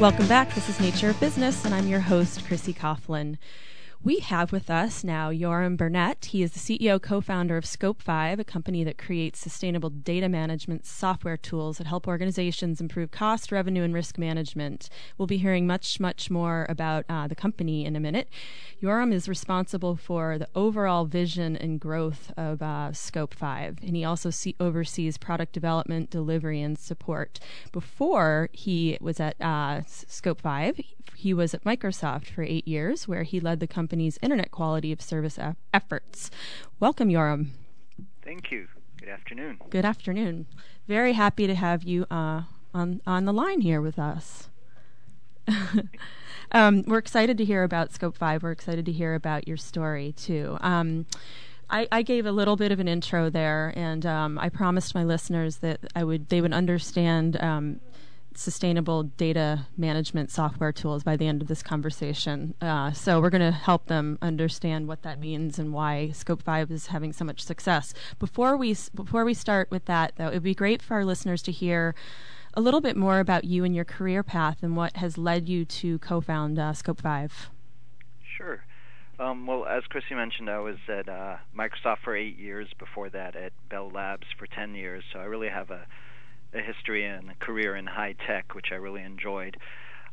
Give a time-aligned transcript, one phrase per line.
[0.00, 0.54] Welcome back.
[0.54, 3.36] This is Nature of Business, and I'm your host, Chrissy Coughlin.
[4.02, 6.24] We have with us now Yoram Bernet.
[6.24, 10.26] He is the CEO, co founder of Scope 5, a company that creates sustainable data
[10.26, 14.88] management software tools that help organizations improve cost, revenue, and risk management.
[15.18, 18.30] We'll be hearing much, much more about uh, the company in a minute.
[18.82, 24.02] Yoram is responsible for the overall vision and growth of uh, Scope 5, and he
[24.02, 27.38] also see- oversees product development, delivery, and support.
[27.70, 30.80] Before he was at uh, Scope 5,
[31.20, 35.02] he was at Microsoft for eight years, where he led the company's internet quality of
[35.02, 36.30] service a- efforts.
[36.80, 37.48] Welcome, Yoram.
[38.24, 38.68] Thank you.
[38.98, 39.58] Good afternoon.
[39.68, 40.46] Good afternoon.
[40.88, 42.42] Very happy to have you uh,
[42.72, 44.48] on on the line here with us.
[46.52, 48.42] um, we're excited to hear about Scope Five.
[48.42, 50.56] We're excited to hear about your story too.
[50.60, 51.06] Um,
[51.68, 55.04] I, I, gave a little bit of an intro there, and um, I promised my
[55.04, 57.80] listeners that I would they would understand um,
[58.34, 62.54] sustainable data management software tools by the end of this conversation.
[62.60, 66.70] Uh, so we're going to help them understand what that means and why Scope Five
[66.70, 67.92] is having so much success.
[68.18, 71.42] Before we before we start with that, though, it would be great for our listeners
[71.42, 71.94] to hear
[72.54, 75.64] a little bit more about you and your career path and what has led you
[75.64, 77.50] to co-found uh, Scope Five.
[78.36, 78.64] Sure.
[79.18, 82.68] Um, well, as Chrissy mentioned, I was at uh, Microsoft for eight years.
[82.78, 85.04] Before that, at Bell Labs for ten years.
[85.12, 85.86] So I really have a
[86.54, 89.56] a history and a career in high tech, which I really enjoyed.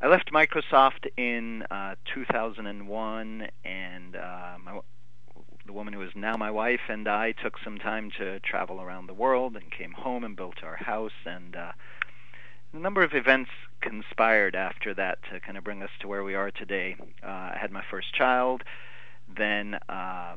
[0.01, 4.79] I left Microsoft in uh, 2001, and uh, my,
[5.65, 9.07] the woman who is now my wife and I took some time to travel around
[9.07, 11.25] the world and came home and built our house.
[11.25, 11.71] And uh,
[12.73, 13.49] a number of events
[13.81, 16.95] conspired after that to kind of bring us to where we are today.
[17.23, 18.63] Uh, I had my first child,
[19.35, 20.35] then uh,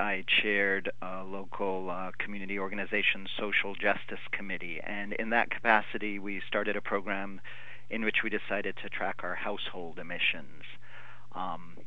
[0.00, 6.40] I chaired a local uh, community organization social justice committee, and in that capacity, we
[6.46, 7.40] started a program
[7.90, 10.62] in which we decided to track our household emissions.
[11.34, 11.78] Um,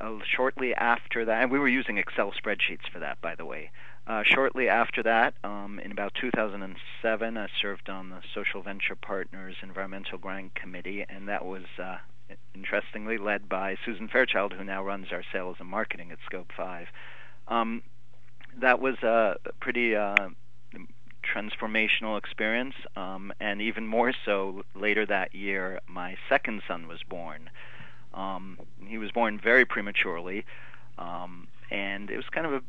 [0.00, 3.70] uh, shortly after that, and we were using Excel spreadsheets for that, by the way.
[4.06, 9.56] Uh, shortly after that, um, in about 2007, I served on the Social Venture Partners
[9.62, 11.96] Environmental Grant Committee, and that was uh,
[12.54, 16.86] interestingly led by Susan Fairchild, who now runs our sales and marketing at Scope 5.
[17.48, 17.82] Um,
[18.60, 20.28] that was a pretty uh,
[21.22, 27.50] transformational experience, um, and even more so later that year, my second son was born.
[28.14, 30.44] Um, he was born very prematurely,
[30.98, 32.62] um, and it was kind of a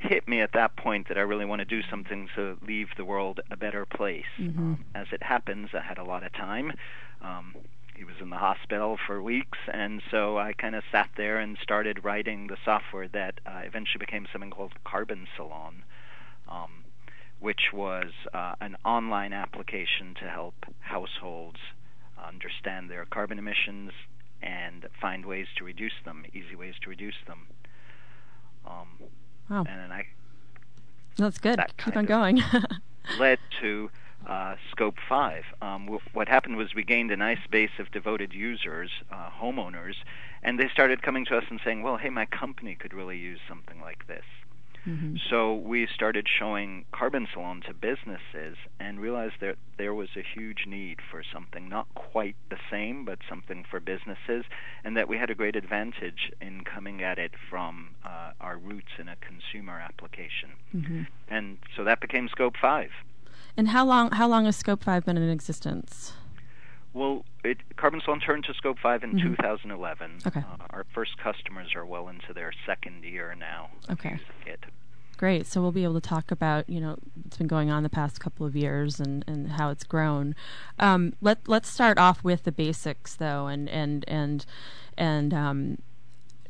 [0.00, 3.04] hit me at that point that I really want to do something to leave the
[3.04, 4.24] world a better place.
[4.38, 4.58] Mm-hmm.
[4.58, 6.72] Um, as it happens, I had a lot of time.
[7.20, 7.54] Um,
[7.98, 11.58] he was in the hospital for weeks, and so I kind of sat there and
[11.60, 15.82] started writing the software that uh, eventually became something called Carbon Salon,
[16.48, 16.84] um,
[17.40, 21.58] which was uh, an online application to help households
[22.24, 23.90] understand their carbon emissions
[24.40, 27.48] and find ways to reduce them, easy ways to reduce them.
[28.64, 28.88] Um,
[29.50, 29.64] wow.
[29.68, 30.06] And then I.
[31.16, 31.58] That's good.
[31.58, 32.40] That Keep on going.
[33.18, 33.90] led to
[34.26, 35.44] uh, Scope 5.
[35.62, 39.94] Um, w- what happened was we gained a nice base of devoted users, uh, homeowners,
[40.42, 43.40] and they started coming to us and saying, well, hey, my company could really use
[43.48, 44.24] something like this.
[44.86, 45.16] Mm-hmm.
[45.28, 50.64] So we started showing Carbon Salon to businesses and realized that there was a huge
[50.66, 54.44] need for something not quite the same, but something for businesses,
[54.84, 58.92] and that we had a great advantage in coming at it from uh, our roots
[58.98, 60.50] in a consumer application.
[60.74, 61.02] Mm-hmm.
[61.28, 62.90] And so that became Scope 5.
[63.58, 66.12] And how long how long has Scope Five been in existence?
[66.94, 69.22] Well, it, Carbon Salon turned to Scope 5 in Mhm.
[69.36, 70.18] 2011.
[70.26, 70.40] Okay.
[70.40, 73.70] Uh, our first customers are well into their second year now.
[73.90, 74.18] Okay.
[74.46, 74.64] it.
[75.18, 75.46] Great.
[75.46, 78.20] So we'll be able to talk about you know what's been going on the past
[78.20, 80.34] couple of years and, and how it's grown.
[80.78, 84.46] Um, let let's start off with the basics though, and and and
[84.96, 85.78] and um,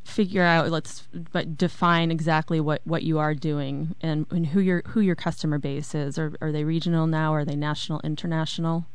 [0.09, 4.83] figure out let's but define exactly what, what you are doing and, and who your
[4.87, 6.19] who your customer base is.
[6.19, 7.33] Are are they regional now?
[7.35, 8.87] Are they national, international?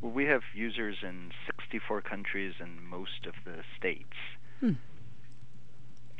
[0.00, 4.12] Well, we have users in 64 countries and most of the states.
[4.60, 4.72] Hmm.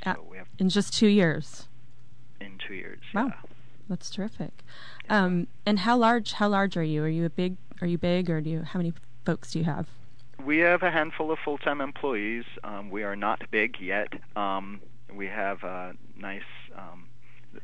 [0.04, 1.68] So we have In just two years.
[2.40, 3.00] in two years.
[3.14, 3.26] Wow.
[3.26, 3.34] yeah.
[3.88, 4.52] That's terrific.
[5.10, 6.32] Um, and how large?
[6.32, 7.02] How large are you?
[7.04, 7.56] Are you a big?
[7.80, 8.62] Are you big, or do you?
[8.62, 8.92] How many
[9.26, 9.88] folks do you have?
[10.42, 12.44] We have a handful of full-time employees.
[12.62, 14.08] Um, we are not big yet.
[14.36, 14.80] Um,
[15.12, 16.42] we have a nice
[16.76, 17.08] um,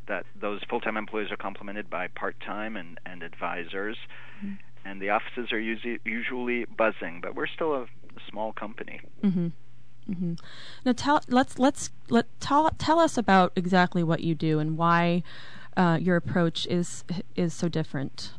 [0.06, 3.96] that those full-time employees are complemented by part-time and, and advisors,
[4.44, 4.58] Mhm.
[4.84, 7.20] and the offices are usually usually buzzing.
[7.20, 9.00] But we're still a, a small company.
[9.23, 9.49] Mm-hmm.
[10.11, 10.34] Mm-hmm.
[10.84, 15.23] Now tell let's let's let tell tell us about exactly what you do and why
[15.76, 17.05] uh, your approach is
[17.37, 18.32] is so different.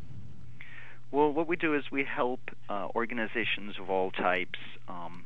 [1.12, 5.26] Well, what we do is we help uh, organizations of all types um,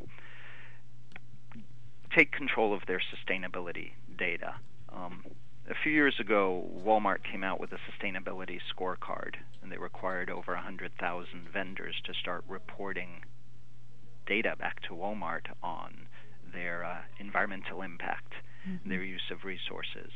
[2.15, 4.55] take control of their sustainability data.
[4.91, 5.23] Um,
[5.69, 10.53] a few years ago, Walmart came out with a sustainability scorecard, and they required over
[10.53, 13.21] 100,000 vendors to start reporting
[14.27, 16.07] data back to Walmart on
[16.53, 18.33] their uh, environmental impact,
[18.67, 18.89] mm-hmm.
[18.89, 20.11] their use of resources.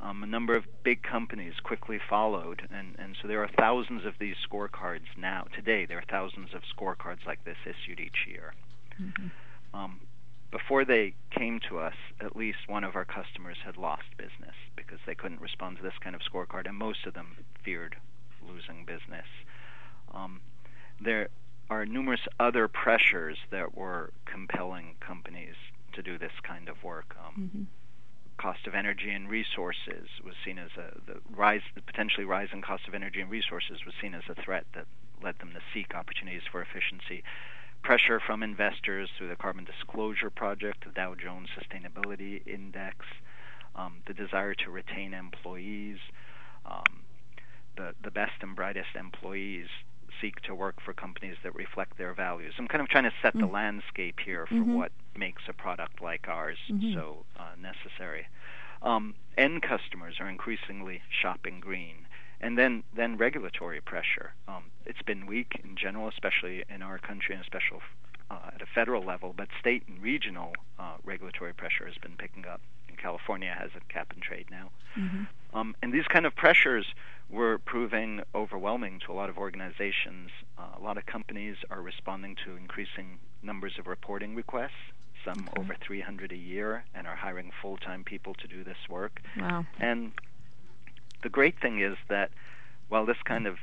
[0.00, 4.14] Um, a number of big companies quickly followed, and, and so there are thousands of
[4.18, 5.46] these scorecards now.
[5.54, 8.54] Today, there are thousands of scorecards like this issued each year.
[9.00, 9.28] Mm-hmm.
[9.72, 10.00] Um,
[10.50, 14.98] before they came to us, at least one of our customers had lost business because
[15.06, 17.96] they couldn't respond to this kind of scorecard, and most of them feared
[18.46, 19.26] losing business.
[20.12, 20.40] Um,
[21.00, 21.28] there
[21.70, 25.54] are numerous other pressures that were compelling companies
[25.94, 27.16] to do this kind of work.
[27.18, 27.62] Um, mm-hmm.
[28.36, 32.88] Cost of energy and resources was seen as a the rise, the potentially rising cost
[32.88, 34.86] of energy and resources was seen as a threat that
[35.22, 37.22] led them to seek opportunities for efficiency.
[37.82, 42.96] Pressure from investors through the Carbon Disclosure Project, the Dow Jones Sustainability Index,
[43.76, 45.98] um, the desire to retain employees,
[46.66, 47.02] um,
[47.76, 49.66] the the best and brightest employees
[50.20, 52.54] seek to work for companies that reflect their values.
[52.58, 53.46] I'm kind of trying to set mm-hmm.
[53.46, 54.74] the landscape here for mm-hmm.
[54.74, 56.94] what makes a product like ours mm-hmm.
[56.94, 58.26] so uh, necessary.
[58.82, 62.06] Um, end customers are increasingly shopping green.
[62.40, 64.34] And then, then regulatory pressure.
[64.46, 67.78] Um, it's been weak in general, especially in our country, and especially
[68.30, 72.46] uh, at a federal level, but state and regional uh, regulatory pressure has been picking
[72.46, 72.60] up.
[72.88, 74.70] And California has a cap and trade now.
[74.98, 75.56] Mm-hmm.
[75.56, 76.86] Um, and these kind of pressures
[77.30, 80.30] were proving overwhelming to a lot of organizations.
[80.58, 84.72] Uh, a lot of companies are responding to increasing numbers of reporting requests,
[85.24, 85.60] some okay.
[85.60, 89.20] over 300 a year, and are hiring full time people to do this work.
[89.38, 89.66] Wow.
[89.78, 90.12] And
[91.22, 92.30] the great thing is that
[92.88, 93.56] while this kind of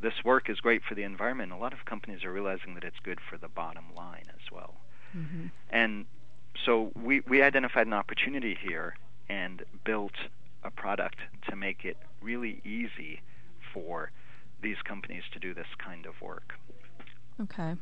[0.00, 2.98] this work is great for the environment, a lot of companies are realizing that it's
[3.02, 4.74] good for the bottom line as well.
[5.16, 5.46] Mm-hmm.
[5.70, 6.06] And
[6.64, 8.96] so we, we identified an opportunity here
[9.28, 10.14] and built
[10.62, 11.18] a product
[11.48, 13.20] to make it really easy
[13.72, 14.10] for
[14.62, 16.54] these companies to do this kind of work.
[17.40, 17.74] Okay.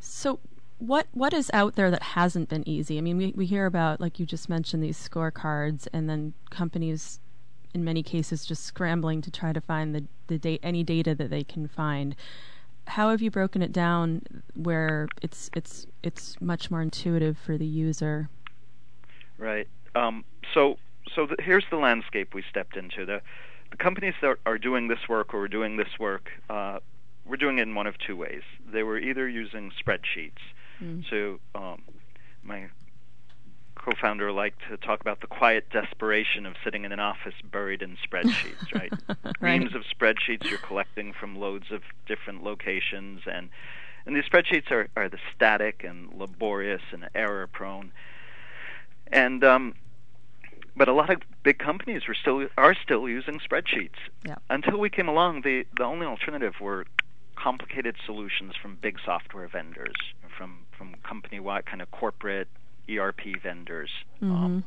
[0.00, 0.38] So
[0.82, 2.98] what what is out there that hasn't been easy?
[2.98, 7.20] I mean, we, we hear about like you just mentioned these scorecards and then companies
[7.72, 11.30] in many cases just scrambling to try to find the, the date any data that
[11.30, 12.16] they can find.
[12.88, 14.22] How have you broken it down
[14.54, 18.28] where it's it's it's much more intuitive for the user?
[19.38, 19.68] Right.
[19.94, 20.78] Um, so
[21.14, 23.06] so the, here's the landscape we stepped into.
[23.06, 23.22] The,
[23.70, 26.80] the companies that are doing this work or doing this work, uh,
[27.24, 28.42] we're doing it in one of two ways.
[28.72, 30.42] They were either using spreadsheets.
[30.82, 31.04] Mm.
[31.08, 31.82] So um,
[32.42, 32.68] my
[33.74, 37.96] co-founder liked to talk about the quiet desperation of sitting in an office buried in
[37.96, 38.92] spreadsheets, right?
[39.08, 39.36] right?
[39.40, 43.48] Reams of spreadsheets you're collecting from loads of different locations, and
[44.06, 47.92] and these spreadsheets are are the static and laborious and error prone,
[49.08, 49.74] and um,
[50.76, 53.98] but a lot of big companies were still are still using spreadsheets.
[54.24, 54.36] Yeah.
[54.48, 56.86] Until we came along, the the only alternative were
[57.34, 59.96] complicated solutions from big software vendors,
[60.36, 62.48] from from company wide kind of corporate
[62.90, 63.90] ERP vendors.
[64.22, 64.32] Mm-hmm.
[64.32, 64.64] Um,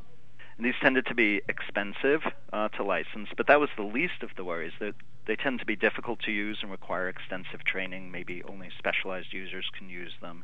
[0.57, 2.21] and these tended to be expensive
[2.53, 4.71] uh, to license, but that was the least of the worries.
[4.79, 4.95] That
[5.27, 8.11] they tend to be difficult to use and require extensive training.
[8.11, 10.43] Maybe only specialized users can use them.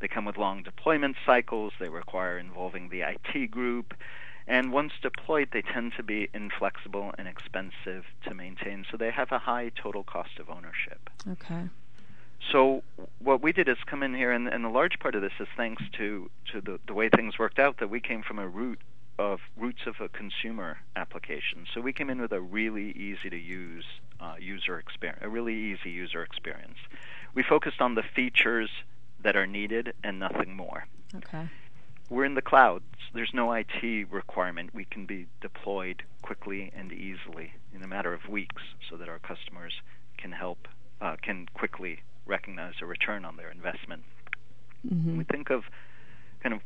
[0.00, 1.72] They come with long deployment cycles.
[1.78, 3.94] They require involving the IT group
[4.46, 9.30] and once deployed, they tend to be inflexible and expensive to maintain, so they have
[9.30, 11.10] a high total cost of ownership.
[11.28, 11.68] Okay.
[12.50, 12.82] So
[13.20, 15.48] what we did is come in here, and, and a large part of this is
[15.56, 17.78] thanks to to the, the way things worked out.
[17.78, 18.80] That we came from a root
[19.18, 21.66] of roots of a consumer application.
[21.72, 23.84] So we came in with a really easy to use
[24.20, 26.78] uh, user experience, a really easy user experience.
[27.34, 28.70] We focused on the features
[29.22, 30.86] that are needed and nothing more.
[31.14, 31.48] Okay
[32.12, 32.82] we're in the cloud.
[33.14, 34.74] There's no IT requirement.
[34.74, 39.18] We can be deployed quickly and easily in a matter of weeks, so that our
[39.18, 39.72] customers
[40.18, 40.68] can help
[41.00, 44.02] uh, can quickly recognize a return on their investment.
[44.86, 45.18] Mm-hmm.
[45.18, 45.64] We think of
[46.42, 46.60] kind of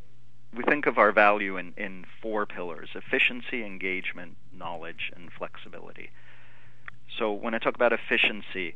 [0.56, 6.10] we think of our value in, in four pillars: efficiency, engagement, knowledge, and flexibility.
[7.18, 8.74] So when I talk about efficiency,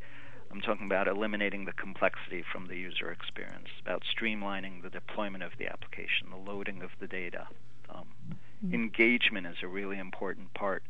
[0.50, 5.52] I'm talking about eliminating the complexity from the user experience, about streamlining the deployment of
[5.58, 7.46] the application, the loading of the data.
[7.88, 8.06] Um,
[8.64, 8.75] mm-hmm.
[8.75, 10.82] Engagement is a really important part.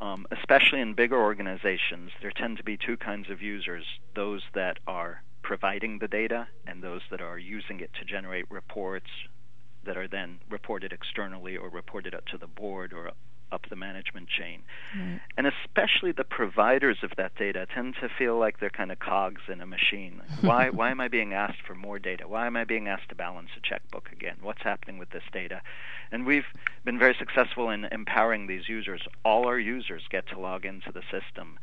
[0.00, 4.78] Um, especially in bigger organizations, there tend to be two kinds of users those that
[4.86, 9.10] are providing the data and those that are using it to generate reports
[9.84, 13.10] that are then reported externally or reported up to the board or
[13.52, 14.62] up the management chain.
[14.96, 15.20] Right.
[15.36, 19.42] And especially the providers of that data tend to feel like they're kind of cogs
[19.48, 20.22] in a machine.
[20.40, 22.26] Why why am I being asked for more data?
[22.26, 24.36] Why am I being asked to balance a checkbook again?
[24.42, 25.60] What's happening with this data?
[26.12, 26.46] And we've
[26.84, 29.02] been very successful in empowering these users.
[29.24, 31.58] All our users get to log into the system.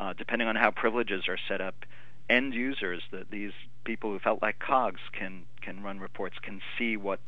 [0.00, 1.84] Uh, depending on how privileges are set up,
[2.28, 3.52] end users, that these
[3.84, 7.20] people who felt like cogs can can run reports, can see what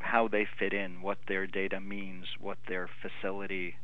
[0.00, 3.76] how they fit in, what their data means, what their facility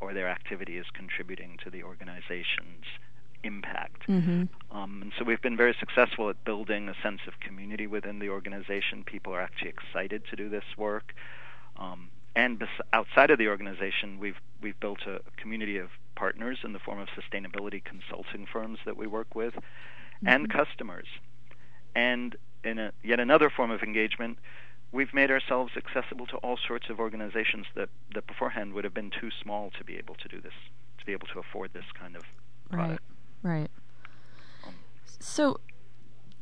[0.00, 2.84] or their activity is contributing to the organization's
[3.44, 4.08] impact.
[4.08, 4.76] Mm-hmm.
[4.76, 8.28] Um, and so we've been very successful at building a sense of community within the
[8.28, 9.04] organization.
[9.04, 11.14] People are actually excited to do this work.
[11.76, 16.72] Um, and bes- outside of the organization, we've we've built a community of partners in
[16.72, 20.28] the form of sustainability consulting firms that we work with, mm-hmm.
[20.28, 21.06] and customers.
[21.94, 24.38] And in a, yet another form of engagement,
[24.92, 29.10] we've made ourselves accessible to all sorts of organizations that, that beforehand would have been
[29.10, 30.52] too small to be able to do this,
[30.98, 32.22] to be able to afford this kind of
[32.70, 33.02] product.
[33.42, 33.70] Right, right.
[34.66, 34.74] Um,
[35.18, 35.58] so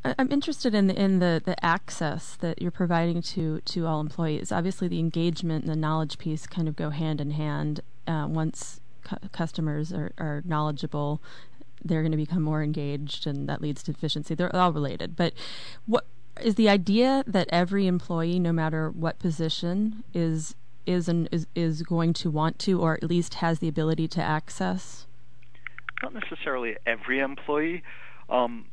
[0.05, 4.51] I'm interested in the, in the, the access that you're providing to, to all employees.
[4.51, 7.81] Obviously, the engagement and the knowledge piece kind of go hand in hand.
[8.07, 11.23] Uh, once cu- customers are, are knowledgeable,
[11.85, 14.35] they're going to become more engaged, and that leads to efficiency.
[14.35, 15.17] They're all related.
[15.17, 15.35] But
[15.87, 16.07] what
[16.43, 20.55] is the idea that every employee, no matter what position, is
[20.87, 24.23] is an, is is going to want to, or at least has the ability to
[24.23, 25.07] access?
[26.03, 27.83] Not necessarily every employee.
[28.29, 28.67] Um,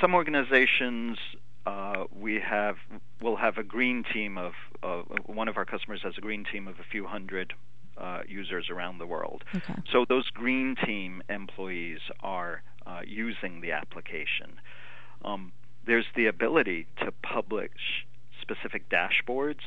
[0.00, 1.18] some organizations
[1.66, 2.76] uh, we have
[3.20, 6.68] will have a green team of uh, one of our customers has a green team
[6.68, 7.52] of a few hundred
[7.98, 9.42] uh, users around the world.
[9.54, 9.74] Okay.
[9.92, 14.60] So those green team employees are uh, using the application.
[15.24, 15.52] Um,
[15.86, 18.06] there's the ability to publish
[18.40, 19.60] specific dashboards,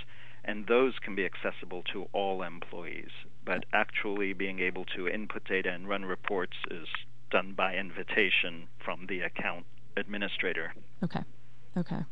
[0.43, 3.09] and those can be accessible to all employees.
[3.45, 6.87] But actually being able to input data and run reports is
[7.31, 9.65] done by invitation from the account
[9.97, 10.73] administrator.
[11.03, 11.21] Okay.
[11.77, 12.03] Okay.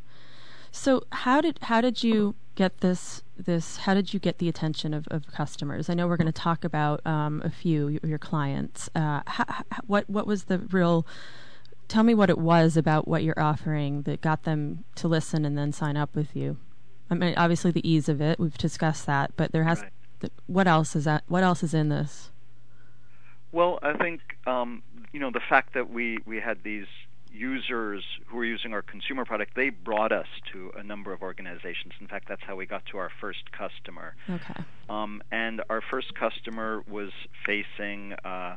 [0.70, 4.92] So how did how did you get this this how did you get the attention
[4.92, 5.88] of, of customers?
[5.88, 8.90] I know we're going to talk about um, a few of your clients.
[8.94, 11.06] Uh, how, what what was the real
[11.88, 15.56] tell me what it was about what you're offering that got them to listen and
[15.56, 16.58] then sign up with you.
[17.10, 18.38] I mean, obviously the ease of it.
[18.38, 19.82] We've discussed that, but there has.
[20.22, 20.32] Right.
[20.46, 21.24] what else is that?
[21.26, 22.30] What else is in this?
[23.50, 26.86] Well, I think um, you know the fact that we we had these
[27.32, 31.92] users who were using our consumer product, they brought us to a number of organizations.
[32.00, 34.14] In fact, that's how we got to our first customer.
[34.28, 34.64] Okay.
[34.88, 37.10] Um, and our first customer was
[37.46, 38.56] facing uh,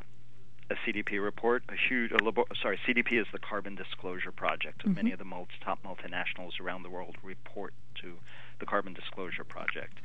[0.71, 4.79] a CDP report, a huge, a labo- sorry, CDP is the Carbon Disclosure Project.
[4.79, 4.93] Mm-hmm.
[4.93, 8.13] Many of the most, top multinationals around the world report to
[8.59, 9.97] the Carbon Disclosure Project.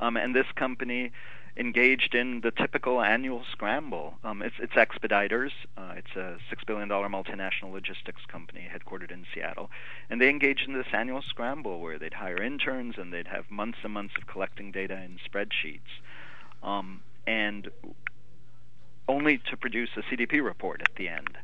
[0.00, 1.12] Um, and this company
[1.56, 4.14] engaged in the typical annual scramble.
[4.24, 5.52] Um, it's, it's Expeditors.
[5.76, 9.70] Uh, it's a six billion dollar multinational logistics company headquartered in Seattle,
[10.10, 13.78] and they engaged in this annual scramble where they'd hire interns and they'd have months
[13.84, 16.02] and months of collecting data in spreadsheets.
[16.62, 17.70] Um, and
[19.08, 21.36] only to produce a CDP report at the end.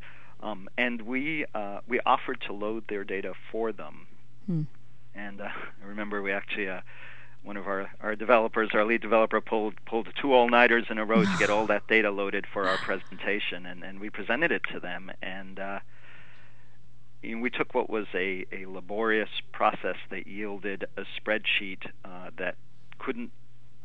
[0.42, 4.06] Um, and we uh, we offered to load their data for them.
[4.46, 4.62] Hmm.
[5.14, 5.48] And uh,
[5.82, 6.80] I remember we actually uh,
[7.44, 11.04] one of our, our developers, our lead developer, pulled pulled two all nighters in a
[11.04, 14.62] row to get all that data loaded for our presentation, and, and we presented it
[14.72, 15.10] to them.
[15.22, 15.78] And uh,
[17.22, 22.30] you know, we took what was a, a laborious process that yielded a spreadsheet uh,
[22.38, 22.56] that
[22.98, 23.30] couldn't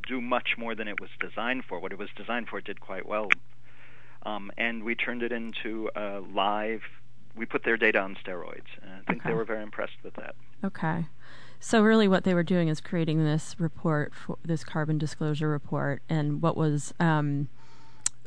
[0.07, 1.79] do much more than it was designed for.
[1.79, 3.29] What it was designed for did quite well,
[4.23, 6.81] um, and we turned it into a live.
[7.35, 9.29] We put their data on steroids, and I think okay.
[9.29, 10.35] they were very impressed with that.
[10.63, 11.05] Okay,
[11.59, 16.01] so really, what they were doing is creating this report, for this carbon disclosure report,
[16.07, 17.49] and what was um,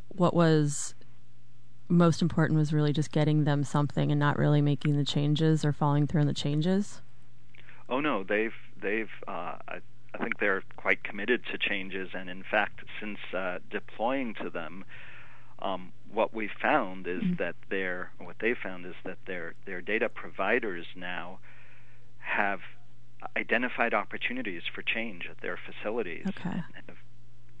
[0.09, 0.93] what was
[1.87, 5.73] most important was really just getting them something and not really making the changes or
[5.73, 7.01] following through on the changes.
[7.89, 9.11] Oh no, they've they've.
[9.27, 9.81] Uh, I,
[10.13, 14.83] I think they're quite committed to changes, and in fact, since uh, deploying to them,
[15.61, 17.35] um, what we found is mm-hmm.
[17.35, 21.39] that their what they found is that their their data providers now
[22.19, 22.59] have
[23.37, 26.25] identified opportunities for change at their facilities.
[26.27, 26.63] Okay.
[26.75, 26.97] And,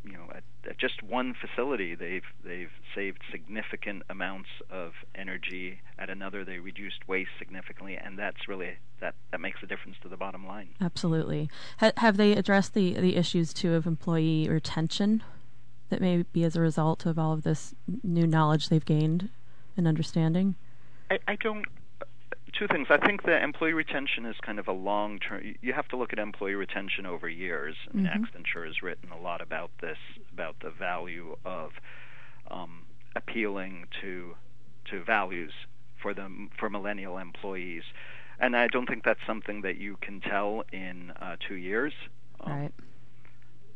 [0.03, 5.79] you know, at, at, just one facility, they've they've saved significant amounts of energy.
[5.99, 10.09] At another, they reduced waste significantly, and that's really that that makes a difference to
[10.09, 10.69] the bottom line.
[10.81, 11.49] Absolutely.
[11.79, 15.21] Ha- have they addressed the the issues too of employee retention
[15.91, 19.29] that may be as a result of all of this new knowledge they've gained
[19.77, 20.55] and understanding?
[21.09, 21.65] I, I don't
[22.57, 22.87] two things.
[22.89, 25.55] I think that employee retention is kind of a long term.
[25.61, 27.75] You have to look at employee retention over years.
[27.89, 28.23] I mean, mm-hmm.
[28.23, 29.97] Accenture has written a lot about this
[30.33, 31.71] about the value of
[32.49, 34.35] um, appealing to
[34.91, 35.53] to values
[36.01, 37.83] for them for millennial employees,
[38.39, 41.93] and I don't think that's something that you can tell in uh, two years.
[42.41, 42.73] Um, right.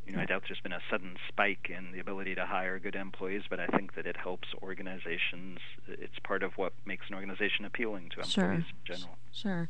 [0.07, 2.95] You know, I doubt there's been a sudden spike in the ability to hire good
[2.95, 5.59] employees, but I think that it helps organizations.
[5.87, 8.51] It's part of what makes an organization appealing to employees sure.
[8.51, 9.17] in general.
[9.31, 9.69] Sure.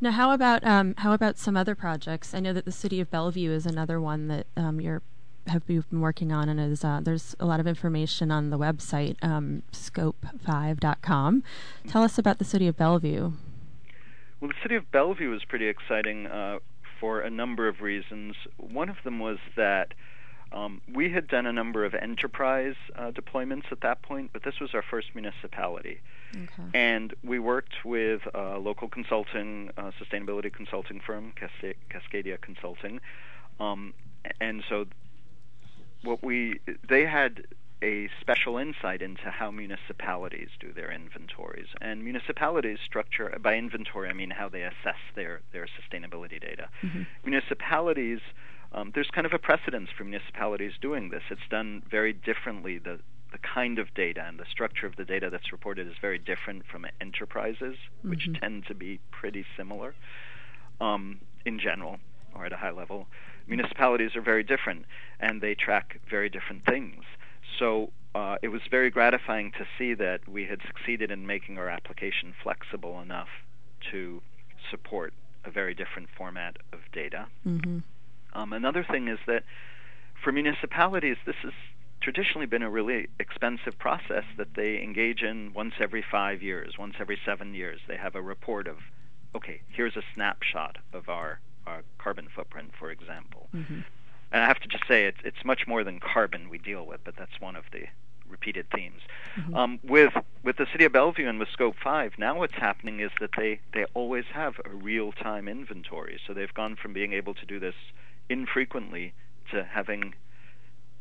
[0.00, 2.34] Now, how about um, how about some other projects?
[2.34, 5.02] I know that the city of Bellevue is another one that um, you're
[5.46, 8.58] have you been working on, and is uh, there's a lot of information on the
[8.58, 11.42] website um, scope5.com.
[11.88, 13.32] Tell us about the city of Bellevue.
[14.40, 16.26] Well, the city of Bellevue is pretty exciting.
[16.26, 16.58] Uh,
[17.00, 18.36] for a number of reasons.
[18.58, 19.94] One of them was that
[20.52, 24.60] um, we had done a number of enterprise uh, deployments at that point, but this
[24.60, 26.00] was our first municipality.
[26.34, 26.68] Okay.
[26.74, 33.00] And we worked with a local consulting, uh, sustainability consulting firm, Cas- Cascadia Consulting.
[33.58, 33.94] Um,
[34.40, 34.86] and so
[36.02, 37.46] what we they had
[37.82, 41.68] a special insight into how municipalities do their inventories.
[41.80, 46.68] And municipalities structure by inventory, I mean how they assess their their sustainability data.
[46.82, 47.02] Mm-hmm.
[47.24, 48.20] Municipalities,
[48.72, 51.22] um, there's kind of a precedence for municipalities doing this.
[51.30, 52.78] It's done very differently.
[52.78, 53.00] The
[53.32, 56.64] the kind of data and the structure of the data that's reported is very different
[56.66, 58.10] from enterprises, mm-hmm.
[58.10, 59.94] which tend to be pretty similar
[60.80, 61.98] um, in general
[62.34, 63.06] or at a high level.
[63.46, 64.84] Municipalities are very different,
[65.18, 67.02] and they track very different things.
[67.58, 71.68] So uh, it was very gratifying to see that we had succeeded in making our
[71.68, 73.28] application flexible enough
[73.90, 74.22] to
[74.70, 75.12] support
[75.44, 77.26] a very different format of data.
[77.46, 77.78] Mm-hmm.
[78.32, 79.44] Um, another thing is that
[80.22, 81.52] for municipalities, this has
[82.02, 86.94] traditionally been a really expensive process that they engage in once every five years, once
[86.98, 87.80] every seven years.
[87.88, 88.76] They have a report of,
[89.34, 93.48] okay, here's a snapshot of our, our carbon footprint, for example.
[93.54, 93.80] Mm-hmm.
[94.32, 97.00] And I have to just say, it's it's much more than carbon we deal with,
[97.04, 97.84] but that's one of the
[98.28, 99.00] repeated themes.
[99.36, 99.54] Mm-hmm.
[99.54, 103.10] Um, with with the city of Bellevue and with Scope Five, now what's happening is
[103.20, 106.20] that they they always have a real time inventory.
[106.26, 107.74] So they've gone from being able to do this
[108.28, 109.12] infrequently
[109.50, 110.14] to having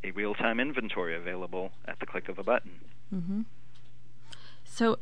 [0.04, 2.80] a real time inventory available at the click of a button.
[3.14, 3.42] Mm-hmm.
[4.66, 5.00] So,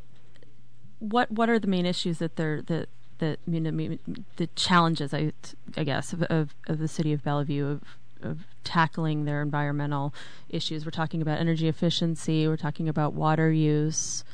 [0.98, 3.98] what what are the main issues that they're that that you know,
[4.36, 5.32] the challenges I
[5.76, 7.82] I guess of, of, of the city of Bellevue of
[8.22, 10.14] of tackling their environmental
[10.48, 10.84] issues.
[10.84, 12.46] We're talking about energy efficiency.
[12.46, 14.24] We're talking about water use.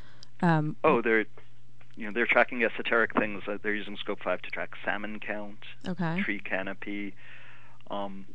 [0.43, 1.27] Um, oh, they're
[1.97, 3.43] you know they're tracking esoteric things.
[3.47, 6.21] Uh, they're using Scope Five to track salmon count, okay.
[6.23, 7.15] tree canopy.
[7.91, 8.27] Um,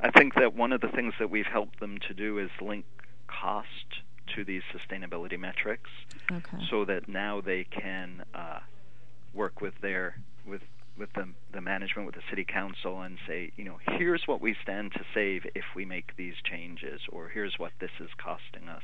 [0.00, 2.84] I think that one of the things that we've helped them to do is link
[3.28, 4.02] cost
[4.34, 5.90] to these sustainability metrics,
[6.30, 6.58] okay.
[6.70, 8.60] so that now they can uh,
[9.34, 10.62] work with their with
[10.98, 14.54] with the, the management, with the city council, and say, you know, here's what we
[14.62, 18.82] stand to save if we make these changes, or here's what this is costing us.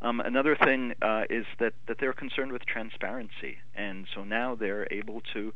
[0.00, 4.88] Um, another thing uh, is that, that they're concerned with transparency, and so now they're
[4.90, 5.52] able to.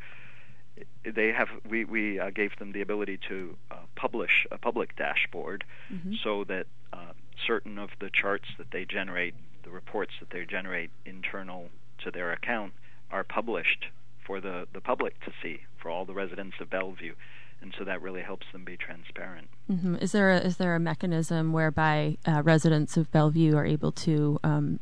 [1.05, 5.65] They have we we uh, gave them the ability to uh, publish a public dashboard,
[5.93, 6.13] mm-hmm.
[6.23, 7.13] so that uh,
[7.45, 11.71] certain of the charts that they generate, the reports that they generate internal
[12.05, 12.73] to their account,
[13.11, 13.87] are published
[14.27, 17.15] for the, the public to see, for all the residents of Bellevue.
[17.63, 19.49] And so that really helps them be transparent.
[19.71, 19.97] Mm-hmm.
[19.97, 24.39] Is there a, is there a mechanism whereby uh, residents of Bellevue are able to
[24.45, 24.79] um,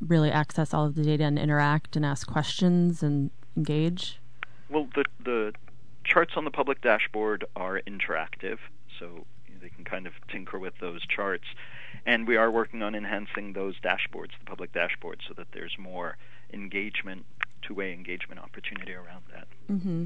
[0.00, 4.18] really access all of the data and interact and ask questions and engage?
[4.68, 5.52] Well, the the
[6.04, 8.58] charts on the public dashboard are interactive,
[8.98, 9.26] so
[9.60, 11.44] they can kind of tinker with those charts.
[12.04, 16.16] And we are working on enhancing those dashboards, the public dashboards, so that there's more
[16.52, 17.26] engagement
[17.62, 19.48] two-way engagement opportunity around that.
[19.70, 20.04] Mm-hmm.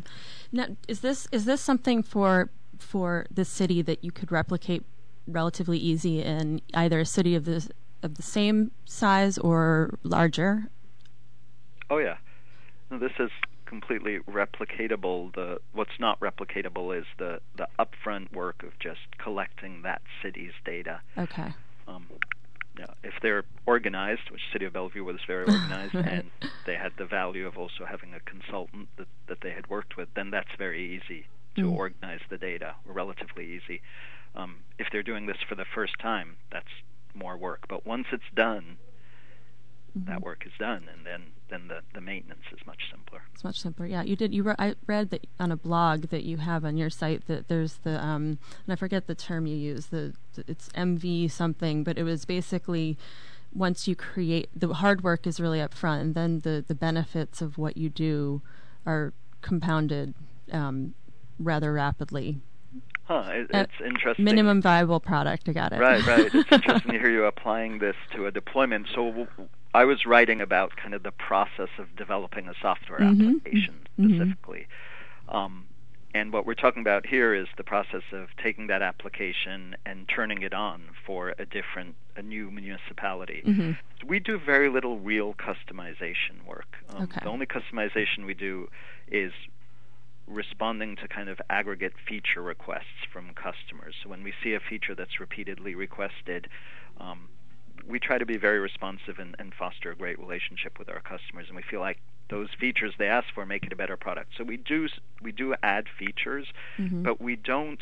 [0.53, 4.85] Now, is this is this something for for the city that you could replicate
[5.27, 7.69] relatively easy in either a city of the
[8.03, 10.71] of the same size or larger?
[11.90, 12.16] Oh yeah,
[12.90, 13.31] no, this is
[13.66, 15.35] completely replicatable.
[15.35, 21.01] The what's not replicatable is the the upfront work of just collecting that city's data.
[21.19, 21.55] Okay.
[21.88, 22.07] Um,
[22.79, 26.31] yeah, if they're organized, which City of Bellevue was very organized, and
[26.64, 30.09] they had the value of also having a consultant that, that they had worked with,
[30.14, 31.26] then that's very easy
[31.57, 31.76] to mm.
[31.76, 33.83] organize the data, relatively easy.
[34.35, 36.68] Um, if they're doing this for the first time, that's
[37.14, 37.66] more work.
[37.68, 38.76] But once it's done,
[39.96, 40.11] mm-hmm.
[40.11, 43.22] that work is done, and then then the, the maintenance is much simpler.
[43.33, 43.87] It's much simpler.
[43.87, 44.35] Yeah, you did.
[44.35, 47.48] You re- I read that on a blog that you have on your site that
[47.48, 49.87] there's the um, and I forget the term you use.
[49.87, 50.14] The
[50.46, 52.98] it's MV something, but it was basically
[53.57, 57.40] once you create the hard work is really up front, and then the the benefits
[57.40, 58.42] of what you do
[58.85, 60.14] are compounded
[60.53, 60.95] um,
[61.38, 62.40] rather rapidly
[63.05, 64.25] Huh, it, it's interesting.
[64.25, 65.79] Minimum viable product, I got it.
[65.79, 66.35] Right, right.
[66.35, 68.88] It's interesting to hear you applying this to a deployment.
[68.92, 69.29] So
[69.73, 73.37] I was writing about kind of the process of developing a software Mhm.
[73.37, 74.14] application Mhm.
[74.14, 74.66] specifically.
[75.29, 75.65] Um,
[76.16, 80.40] and what we're talking about here is the process of taking that application and turning
[80.42, 83.42] it on for a different, a new municipality.
[83.44, 83.72] hmm
[84.07, 86.70] We do very little real customization work.
[86.90, 87.20] Um, Okay.
[87.22, 88.68] The only customization we do
[89.22, 89.33] is
[90.26, 93.94] responding to kind of aggregate feature requests from customers.
[94.02, 96.48] So when we see a feature that's repeatedly requested,
[96.98, 97.29] um,
[97.87, 101.46] we try to be very responsive and, and foster a great relationship with our customers,
[101.48, 101.98] and we feel like
[102.30, 104.32] those features they ask for make it a better product.
[104.36, 104.88] So we do
[105.22, 107.80] we do add features, hmm but we don't.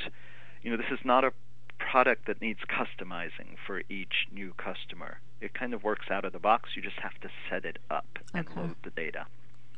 [0.62, 1.32] You know, this is not a
[1.78, 5.18] product that needs customizing for each new customer.
[5.40, 6.70] It kind of works out of the box.
[6.74, 8.60] You just have to set it up and Okay.
[8.60, 9.26] load the data.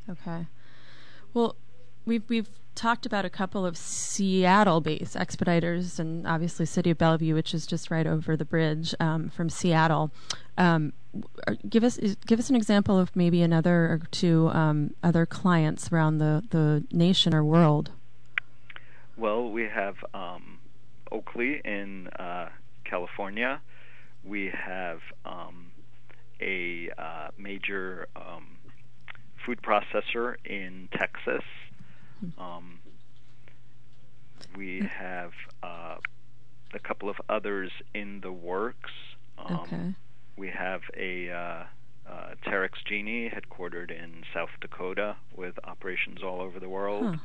[0.09, 0.47] Okay.
[1.33, 1.55] Well,
[2.07, 7.53] we've we've talked about a couple of Seattle-based Expeditors, and obviously City of Bellevue, which
[7.53, 10.11] is just right over the bridge um, from Seattle.
[10.57, 10.93] Um,
[11.69, 16.19] give us give us an example of maybe another or two um, other clients around
[16.19, 17.91] the, the nation or world.
[19.17, 20.59] Well, we have um,
[21.11, 22.49] Oakley in uh,
[22.85, 23.61] California.
[24.23, 25.71] We have um,
[26.39, 28.45] a uh, major um,
[29.43, 31.43] food processor in Texas.
[32.37, 32.79] Um,
[34.55, 35.31] we have
[35.63, 35.95] uh,
[36.73, 38.91] a couple of others in the works.
[39.37, 39.95] Um, okay.
[40.37, 41.63] We have a uh,
[42.09, 47.19] uh, Terex Genie headquartered in South Dakota with operations all over the world.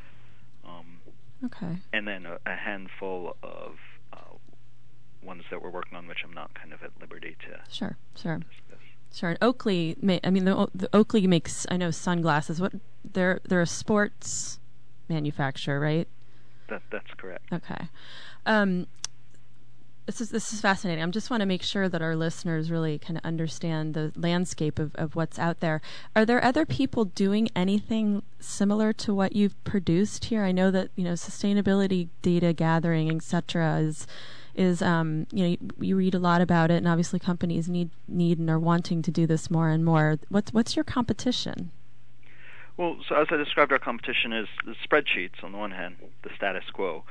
[0.64, 0.98] Um,
[1.44, 1.78] Okay.
[1.92, 3.72] and then a, a handful of
[4.12, 4.16] uh,
[5.24, 7.96] ones that we're working on, which I'm not kind of at liberty to Sure.
[8.14, 8.36] Sure.
[8.38, 8.78] discuss.
[9.12, 9.30] Sure.
[9.30, 12.60] And Oakley, ma- I mean, the, O- the Oakley makes I know sunglasses.
[12.60, 12.72] What
[13.04, 14.60] they're they're a sports
[15.08, 16.08] manufacturer, right?
[16.68, 17.52] That that's correct.
[17.52, 17.88] Okay.
[18.46, 18.86] Um,
[20.06, 21.02] this is this is fascinating.
[21.02, 24.78] I just want to make sure that our listeners really kind of understand the landscape
[24.78, 25.80] of, of what's out there.
[26.16, 30.42] Are there other people doing anything similar to what you've produced here?
[30.42, 34.06] I know that you know sustainability data gathering, etc., is
[34.54, 37.90] is um, you know you, you read a lot about it, and obviously companies need
[38.08, 40.18] need and are wanting to do this more and more.
[40.28, 41.70] What's what's your competition?
[42.82, 46.30] Well, so as I described, our competition is the spreadsheets on the one hand, the
[46.34, 47.04] status quo,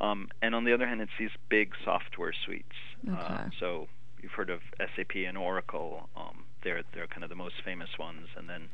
[0.00, 2.64] um, and on the other hand, it's these big software suites.
[3.06, 3.56] Uh, Okay.
[3.60, 3.88] so
[4.22, 6.08] you've heard of SAP and Oracle.
[6.16, 8.70] Um, they're they're kind of the most famous ones, and then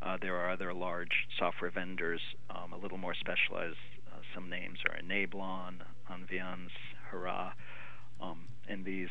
[0.00, 3.82] uh, there are other large software vendors, um, a little more specialized.
[4.12, 6.70] Uh, some names are Enablon, Enviance,
[7.10, 7.52] Hara,
[8.20, 9.08] um, and these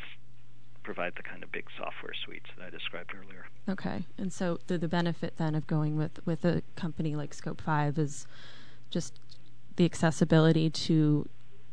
[0.84, 3.48] provide the kind of big software suites that I described earlier.
[3.68, 7.62] Okay, and so the the benefit then of going with with a company like Scope
[7.62, 8.26] Five is
[8.90, 9.20] just
[9.76, 11.28] the accessibility to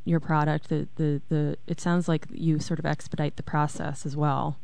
[0.05, 0.69] your product.
[0.69, 4.59] The the the it sounds like you sort of expedite the process as well.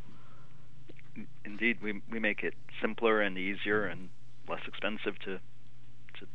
[1.44, 4.09] Indeed, we we make it simpler and easier and
[4.48, 5.40] less expensive to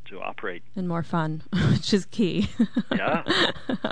[0.06, 0.64] to, to operate.
[0.76, 2.50] and more fun, which is key.
[2.92, 3.24] Yeah.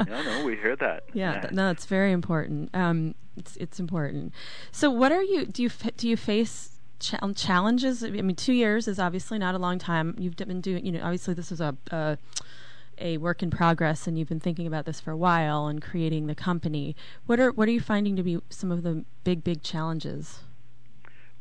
[0.08, 1.03] Yeah, no, we hear that.
[1.13, 2.69] Yeah, th- no, it's very important.
[2.73, 4.34] Um, it's it's important.
[4.71, 5.45] So, what are you?
[5.45, 8.03] Do you do you face cha- challenges?
[8.03, 10.15] I mean, two years is obviously not a long time.
[10.17, 12.17] You've been doing, you know, obviously this is a, a
[12.97, 16.27] a work in progress, and you've been thinking about this for a while and creating
[16.27, 16.95] the company.
[17.25, 20.39] What are what are you finding to be some of the big big challenges?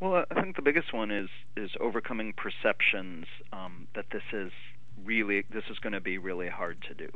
[0.00, 4.52] Well, I think the biggest one is is overcoming perceptions um, that this is
[5.04, 7.08] really this is going to be really hard to do.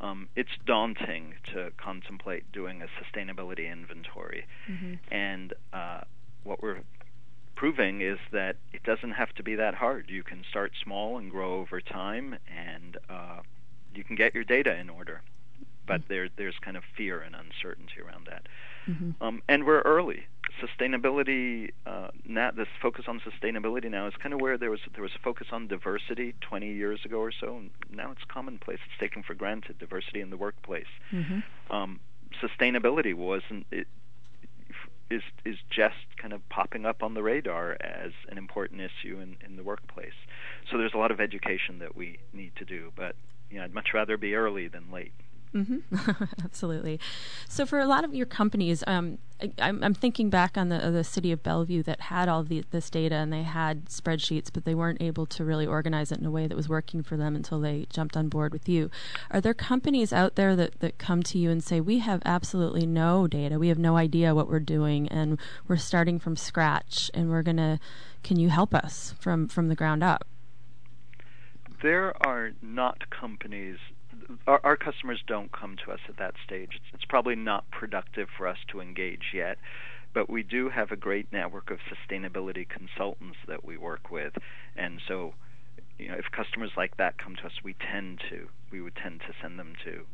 [0.00, 4.94] Um, it's daunting to contemplate doing a sustainability inventory, Mm-hmm.
[5.10, 6.00] and uh,
[6.44, 6.80] what we're
[7.54, 10.10] proving is that it doesn't have to be that hard.
[10.10, 13.40] You can start small and grow over time, and uh,
[13.94, 15.22] you can get your data in order.
[15.86, 18.48] But there, there's kind of fear and uncertainty around that.
[18.88, 19.10] Mm-hmm.
[19.22, 20.26] Um, and we're early.
[20.60, 25.02] Sustainability uh, now, this focus on sustainability now is kind of where there was there
[25.02, 28.78] was a focus on diversity 20 years ago or so, and now it's commonplace.
[28.86, 30.86] It's taken for granted diversity in the workplace.
[31.12, 31.40] Mm-hmm.
[31.74, 32.00] Um,
[32.42, 33.86] sustainability wasn't it
[35.10, 39.36] is is just kind of popping up on the radar as an important issue in,
[39.44, 40.16] in the workplace.
[40.70, 43.14] So there's a lot of education that we need to do, but
[43.50, 45.12] you know, I'd much rather be early than late.
[45.56, 46.24] Mm-hmm.
[46.44, 47.00] Absolutely.
[47.48, 50.78] So, for a lot of your companies, um, I, I'm, I'm thinking back on the
[50.90, 54.66] the city of Bellevue that had all the, this data and they had spreadsheets, but
[54.66, 57.34] they weren't able to really organize it in a way that was working for them
[57.34, 58.90] until they jumped on board with you.
[59.30, 62.84] Are there companies out there that, that come to you and say, "We have absolutely
[62.84, 63.58] no data.
[63.58, 67.80] We have no idea what we're doing, and we're starting from scratch, and we're gonna.
[68.22, 70.26] Can you help us from from the ground up?"
[71.82, 73.76] There are not companies
[74.46, 76.70] our, our customers don't come to us at that stage.
[76.74, 79.58] It's, it's probably not productive for us to engage yet,
[80.14, 84.32] but we do have a great network of sustainability consultants that we work with,
[84.76, 85.34] and so
[85.98, 89.20] you know if customers like that come to us, we tend to we would tend
[89.20, 90.04] to send them to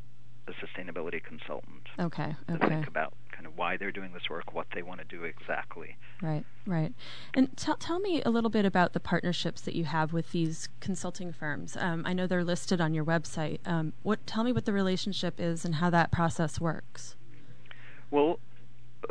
[0.48, 1.88] a sustainability consultant.
[2.00, 2.34] Okay.
[2.48, 3.14] To think about
[3.56, 5.96] why they're doing this work, what they want to do exactly.
[6.20, 6.92] Right, right.
[7.34, 10.68] And tell tell me a little bit about the partnerships that you have with these
[10.80, 11.76] consulting firms.
[11.76, 13.58] Um, I know they're listed on your website.
[13.66, 14.26] Um, what?
[14.26, 17.16] Tell me what the relationship is and how that process works.
[18.10, 18.38] Well,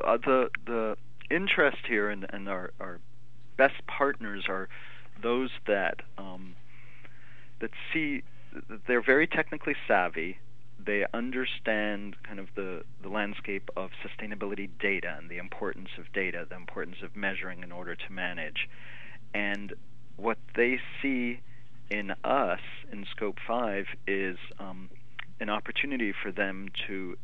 [0.04, 0.97] uh, the the
[1.30, 2.99] interest here and, and our, our
[3.58, 4.67] best partners are
[5.21, 6.56] those that um,
[7.60, 8.23] that see
[8.88, 10.39] they're very technically savvy.
[10.86, 16.46] They understand kind of the, the landscape of sustainability data and the importance of data,
[16.50, 18.67] the importance of measuring in order to manage.
[19.34, 19.74] And
[20.17, 21.41] what they see
[21.89, 22.60] in us
[22.91, 24.89] in Scope 5 is um,
[25.39, 27.17] an opportunity for them to.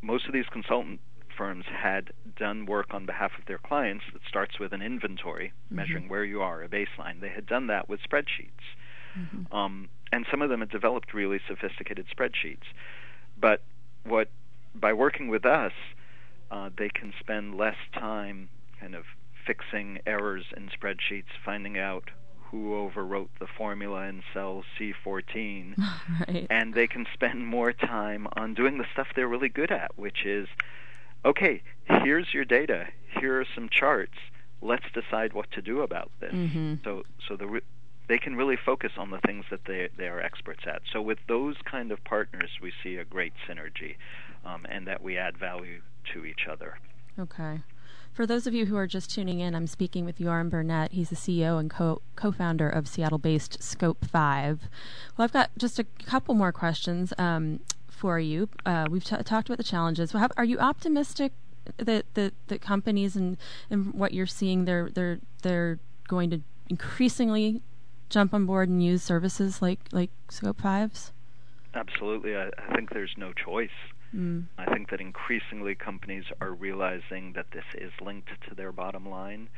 [0.00, 1.00] Most of these consultant
[1.36, 6.04] firms had done work on behalf of their clients that starts with an inventory, measuring
[6.08, 7.20] where you are, a baseline.
[7.20, 8.64] They had done that with spreadsheets.
[9.52, 12.64] Um, and some of them have developed really sophisticated spreadsheets.
[13.38, 13.62] But
[14.04, 14.28] what
[14.74, 15.72] by working with us,
[16.50, 18.48] uh, they can spend less time
[18.80, 19.04] kind of
[19.46, 22.10] fixing errors in spreadsheets, finding out
[22.50, 25.74] who overwrote the formula in cell C14,
[26.28, 26.46] right.
[26.50, 30.24] and they can spend more time on doing the stuff they're really good at, which
[30.24, 30.48] is
[31.24, 32.86] okay, here's your data,
[33.18, 34.14] here are some charts,
[34.62, 36.32] let's decide what to do about this.
[36.32, 36.84] Mhm.
[36.84, 37.60] So, so the re-
[38.08, 40.82] they can really focus on the things that they they are experts at.
[40.92, 43.96] So with those kind of partners, we see a great synergy,
[44.44, 45.80] um, and that we add value
[46.12, 46.78] to each other.
[47.18, 47.60] Okay.
[48.12, 50.92] For those of you who are just tuning in, I'm speaking with Yoram Bernet.
[50.92, 54.70] He's the CEO and co- co-founder of Seattle-based Scope Five.
[55.16, 58.48] Well, I've got just a couple more questions um, for you.
[58.64, 60.14] Uh, we've t- talked about the challenges.
[60.14, 61.32] Well, are you optimistic
[61.76, 63.36] that that, that companies and,
[63.68, 67.60] and what you're seeing they're they're they're going to increasingly
[68.08, 71.12] jump on board and use services like like Scope Fives?
[71.74, 73.68] Absolutely, I, I think there's no choice.
[74.14, 74.46] Mm.
[74.56, 79.48] I think that increasingly companies are realizing that this is linked to their bottom line.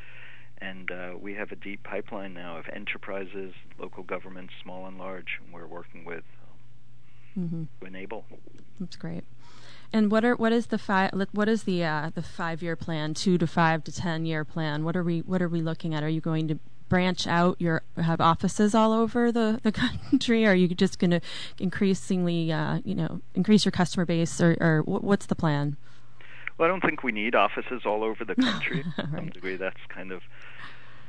[0.60, 5.38] And uh, we have a deep pipeline now of enterprises, local governments, small and large,
[5.44, 6.24] and we're working with
[7.34, 8.24] hmm to enable.
[8.80, 9.24] That's great.
[9.92, 13.14] And what are what is the five what is the uh, the five year plan,
[13.14, 14.84] two to five to ten year plan?
[14.84, 16.02] What are we what are we looking at?
[16.02, 16.58] Are you going to
[16.88, 19.72] branch out your have offices all over the, the
[20.10, 20.46] country?
[20.46, 21.20] Are you just going to
[21.58, 25.76] increasingly uh, you know increase your customer base, or, or wh- what's the plan?
[26.56, 28.84] Well, I don't think we need offices all over the country.
[28.96, 30.22] To some degree, that's kind of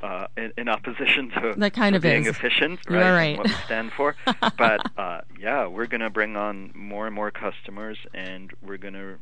[0.03, 2.29] uh, in, in opposition to That kind to of being is.
[2.29, 3.01] efficient, right?
[3.03, 3.37] are right.
[3.37, 4.15] what we stand for.
[4.57, 8.93] but uh, yeah, we're going to bring on more and more customers, and we're going
[8.93, 9.15] to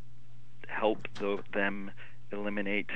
[0.67, 1.91] help tho- them
[2.31, 2.89] eliminate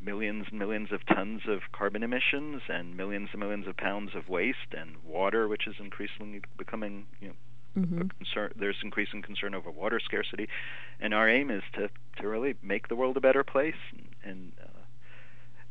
[0.00, 4.28] millions and millions of tons of carbon emissions and millions and millions of pounds of
[4.28, 7.34] waste and water, which is increasingly becoming you know
[7.74, 8.52] hmm a concern.
[8.56, 10.48] There's increasing concern over water scarcity,
[11.00, 11.88] and our aim is to
[12.20, 14.80] to really make the world a better place and, and uh,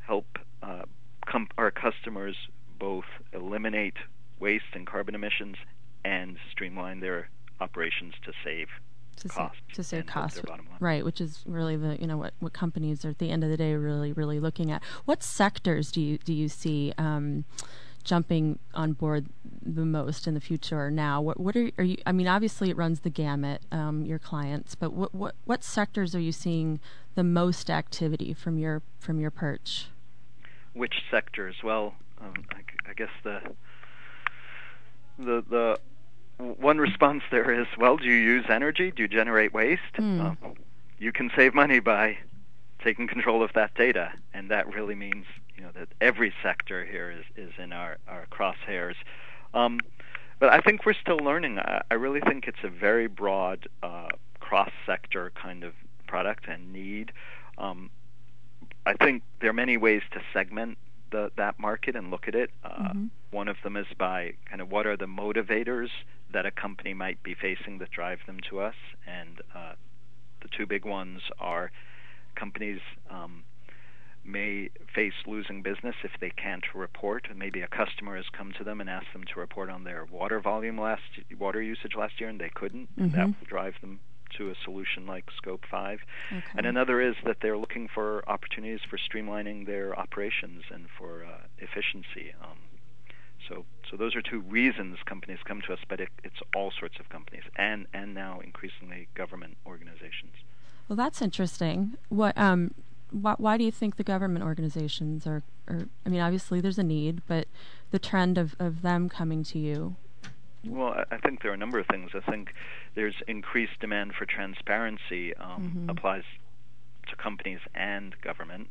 [0.05, 0.25] help
[0.63, 0.83] uh,
[1.25, 2.35] com- our customers
[2.79, 3.97] both eliminate
[4.39, 5.55] waste and carbon emissions
[6.05, 8.67] and streamline their operations to save
[9.17, 10.77] To save, costs to save and help costs, their bottom line.
[10.79, 11.03] right?
[11.05, 13.57] Which is really the you know what what companies are at the end of the
[13.57, 14.83] day really really looking at.
[15.05, 17.45] What sectors do you do you see um,
[18.03, 19.27] jumping on board
[19.61, 21.21] the most in the future or now?
[21.21, 21.97] What what are, are you?
[22.05, 26.15] I mean, obviously it runs the gamut, um, your clients, but what what what sectors
[26.15, 26.79] are you seeing
[27.15, 29.87] the most activity from your from your perch?
[30.73, 31.55] Which sectors?
[31.63, 33.41] Well, um, I, I guess the
[35.17, 35.79] the the
[36.37, 38.91] one response there is, well, do you use energy?
[38.91, 39.81] Do you generate waste?
[39.95, 40.21] Hmm.
[40.21, 40.35] Uh,
[40.99, 42.17] you can save money by
[42.83, 47.11] taking control of that data, and that really means you know that every sector here
[47.11, 48.95] is is in our our crosshairs.
[49.53, 49.79] Um,
[50.39, 51.59] but I think we're still learning.
[51.59, 55.73] I, I really think it's a very broad uh, cross-sector kind of
[56.07, 57.11] product and need.
[57.57, 57.89] Um,
[58.85, 60.77] I think there are many ways to segment
[61.11, 62.51] the, that market and look at it.
[62.63, 63.09] Uh, Mhm.
[63.31, 65.89] One of them is by kind of what are the motivators
[66.31, 69.73] that a company might be facing that drive them to us, and uh,
[70.41, 71.71] the two big ones are
[72.35, 73.43] companies um,
[74.23, 77.27] may face losing business if they can't report.
[77.35, 80.39] Maybe a customer has come to them and asked them to report on their water
[80.39, 81.03] volume last
[81.39, 83.99] water usage last year, and they couldn't, and that will drive them
[84.37, 85.99] to a solution like Scope Five.
[86.31, 86.43] Okay.
[86.55, 91.45] And another is that they're looking for opportunities for streamlining their operations and for uh,
[91.57, 92.33] efficiency.
[92.41, 92.57] Um,
[93.47, 96.99] so so those are two reasons companies come to us, but it, it's all sorts
[96.99, 100.33] of companies and and now increasingly government organizations.
[100.87, 101.97] Well, that's interesting.
[102.09, 102.73] What um,
[103.11, 105.87] why, why do you think the government organizations are, are?
[106.05, 107.47] I mean, obviously there's a need, but
[107.91, 109.95] the trend of of them coming to you.
[110.65, 112.11] Well, I think there are a number of things.
[112.13, 112.49] I think
[112.95, 115.89] there's increased demand for transparency um, mm-hmm.
[115.89, 116.23] applies
[117.09, 118.67] to companies and government.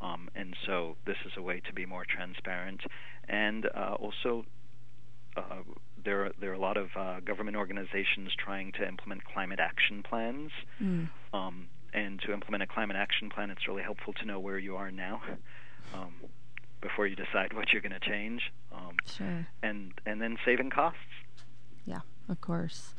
[0.00, 2.80] Um, and so this is a way to be more transparent.
[3.28, 4.44] And uh, also,
[5.36, 5.62] uh,
[6.04, 10.02] there are, there are a lot of uh, government organizations trying to implement climate action
[10.02, 10.50] plans.
[10.82, 11.08] Mm.
[11.32, 14.76] Um, and to implement a climate action plan, it's really helpful to know where you
[14.76, 15.20] are now
[15.94, 16.14] um,
[16.82, 18.52] before you decide what you're going to change.
[18.72, 19.46] Um, sure.
[19.62, 20.98] And and then saving costs.
[21.86, 22.94] Yeah, of course.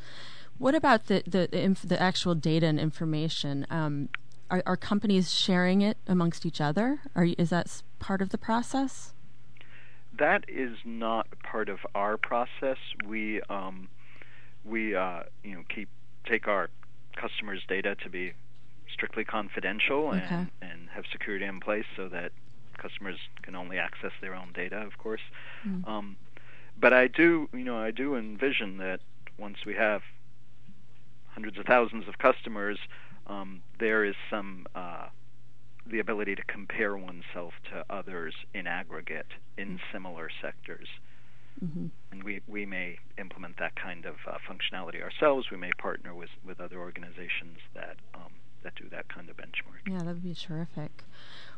[0.57, 3.67] What about the the the, inf- the actual data and information?
[3.69, 4.09] Um,
[4.49, 7.01] are, are companies sharing it amongst each other?
[7.15, 9.13] Are is that part of the process?
[10.17, 12.77] That is not part of our process.
[13.05, 13.89] We um,
[14.63, 15.89] we uh, you know keep
[16.25, 16.69] take our
[17.15, 18.33] customers' data to be
[18.91, 20.19] strictly confidential okay.
[20.29, 22.31] and, and have security in place so that
[22.83, 25.25] customers can only access their own data, of course.
[25.67, 25.87] Mm.
[25.87, 26.17] Um,
[26.79, 28.99] but I do, you know, I do envision that
[29.37, 30.01] once we have
[31.27, 32.79] hundreds of thousands of customers,
[33.27, 35.07] um, there is some uh,
[35.85, 40.87] the ability to compare oneself to others in aggregate in similar sectors.
[41.63, 41.87] Mm-hmm.
[42.11, 45.51] And we, we may implement that kind of uh, functionality ourselves.
[45.51, 48.31] We may partner with, with other organizations that um,
[48.63, 49.83] that do that kind of benchmark.
[49.87, 51.03] Yeah, that would be terrific.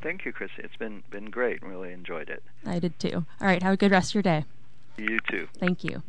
[0.01, 0.55] Thank you, Chrissy.
[0.59, 1.63] It's been been great.
[1.63, 2.43] Really enjoyed it.
[2.65, 3.25] I did too.
[3.39, 3.63] All right.
[3.63, 4.43] Have a good rest of your day.
[4.97, 5.47] You too.
[5.57, 6.03] Thank you.